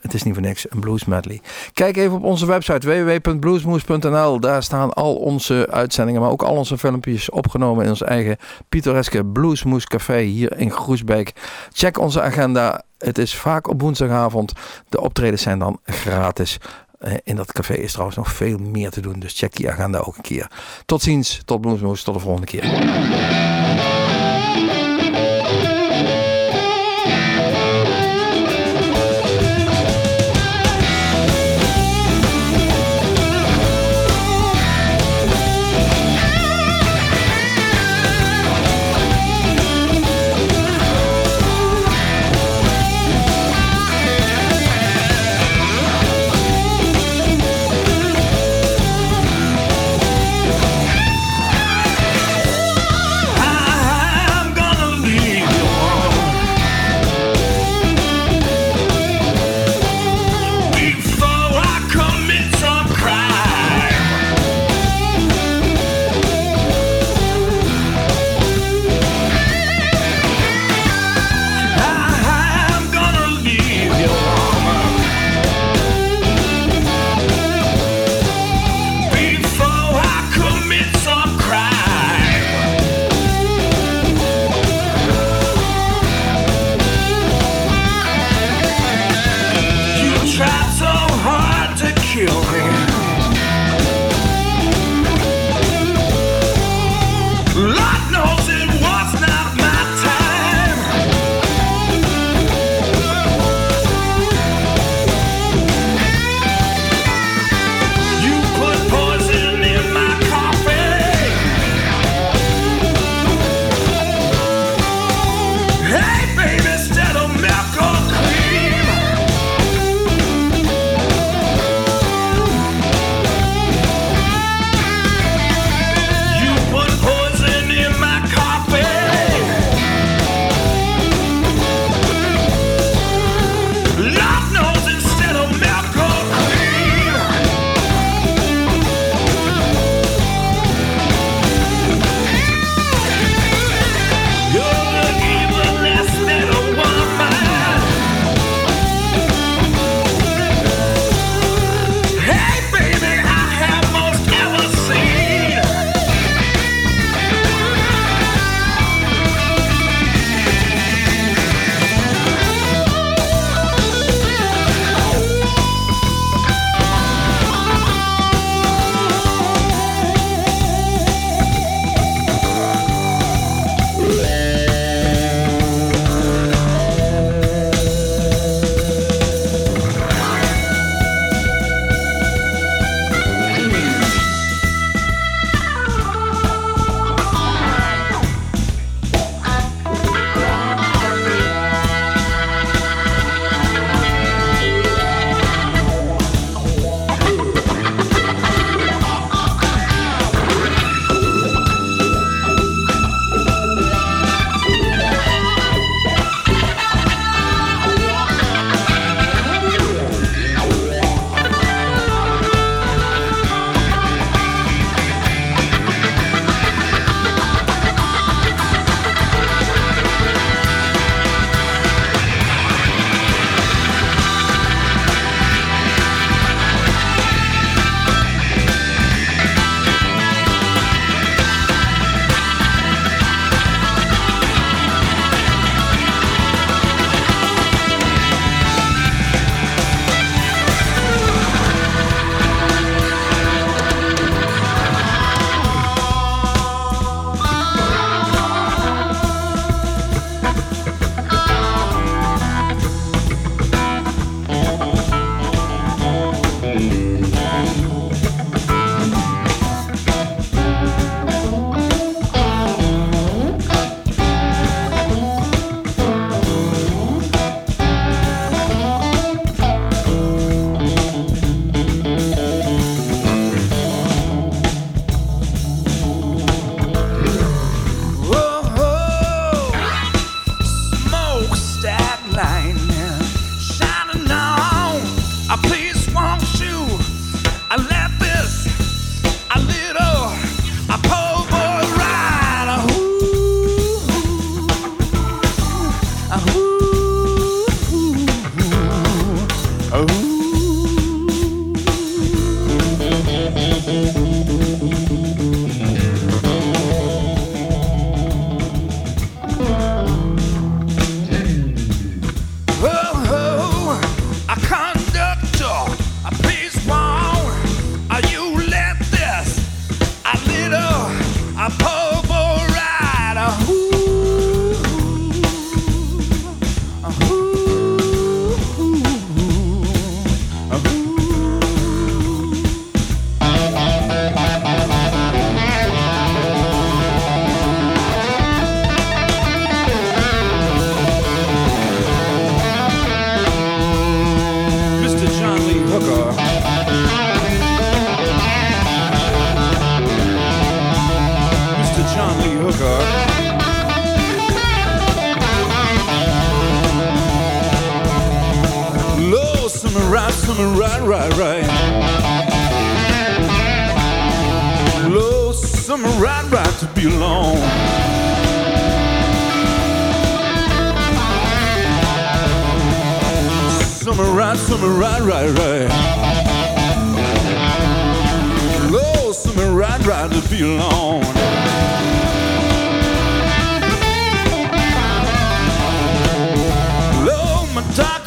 het 0.00 0.14
is 0.14 0.22
niet 0.22 0.34
voor 0.34 0.42
niks, 0.42 0.66
een 0.70 0.80
blues 0.80 1.04
medley. 1.04 1.40
Kijk 1.72 1.96
even 1.96 2.16
op 2.16 2.24
onze 2.24 2.46
website 2.46 2.86
www.bluesmoes.nl. 2.88 4.40
Daar 4.40 4.62
staan 4.62 4.92
al 4.92 5.14
onze 5.14 5.66
uitzendingen, 5.70 6.20
maar 6.20 6.30
ook 6.30 6.42
al 6.42 6.54
onze 6.56 6.78
filmpjes 6.78 7.30
opgenomen 7.30 7.84
in 7.84 7.90
ons 7.90 8.02
eigen 8.02 8.36
pittoreske 8.68 9.24
Bluesmoes 9.24 9.84
Café 9.86 10.20
hier 10.20 10.58
in 10.58 10.70
Groesbeek. 10.70 11.32
Check 11.72 11.98
onze 11.98 12.22
agenda. 12.22 12.82
Het 12.98 13.18
is 13.18 13.34
vaak 13.34 13.68
op 13.68 13.80
woensdagavond. 13.80 14.52
De 14.88 15.00
optredens 15.00 15.42
zijn 15.42 15.58
dan 15.58 15.80
gratis. 15.84 16.58
Eh, 16.98 17.12
In 17.24 17.36
dat 17.36 17.52
café 17.52 17.74
is 17.74 17.90
trouwens 17.90 18.16
nog 18.18 18.32
veel 18.32 18.58
meer 18.58 18.90
te 18.90 19.00
doen, 19.00 19.20
dus 19.20 19.38
check 19.38 19.56
die 19.56 19.70
agenda 19.70 19.98
ook 19.98 20.16
een 20.16 20.22
keer. 20.22 20.50
Tot 20.86 21.02
ziens, 21.02 21.40
tot 21.44 21.60
Bluesmoes, 21.60 22.02
tot 22.02 22.14
de 22.14 22.20
volgende 22.20 22.46
keer. 22.46 22.64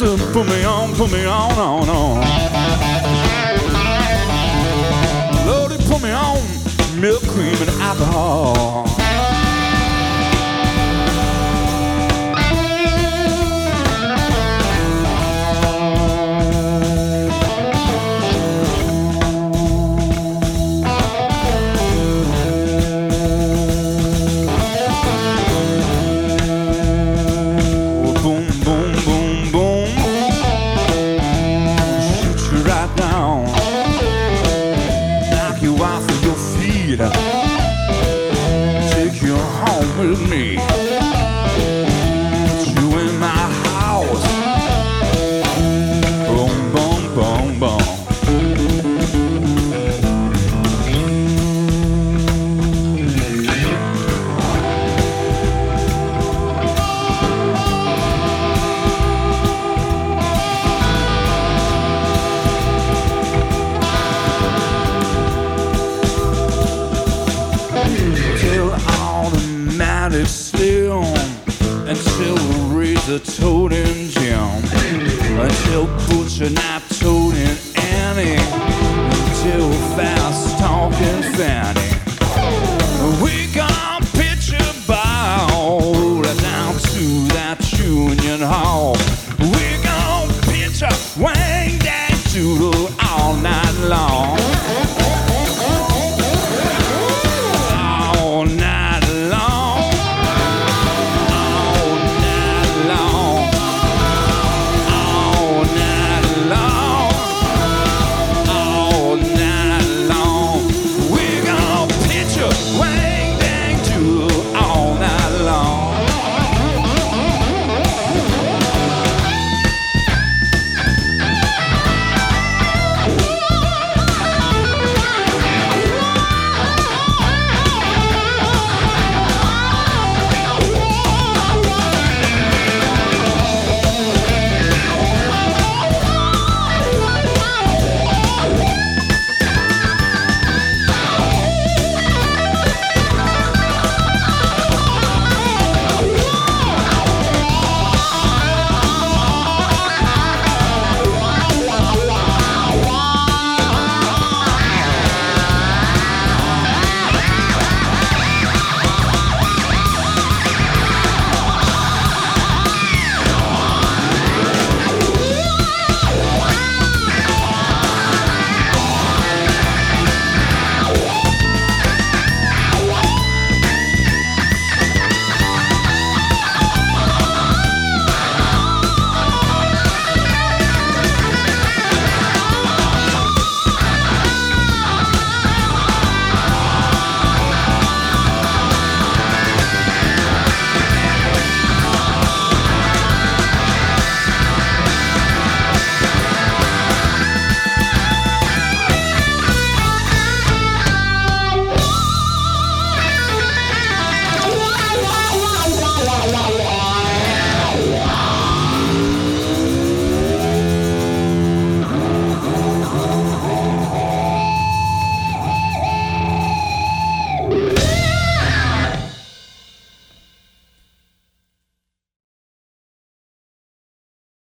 to 0.03 0.17
put 0.33 0.45
me 0.47 0.63
on, 0.65 0.93
put 0.95 1.11
me 1.11 1.25
on, 1.25 1.51
on, 1.53 1.87
on. 1.87 2.17
Lordy, 5.47 5.77
put 5.87 6.03
me 6.03 6.11
on 6.11 6.41
milk, 6.99 7.23
cream, 7.23 7.55
and 7.55 7.69
alcohol. 7.81 9.32